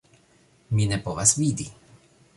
[0.79, 1.69] Mi ne povas vidi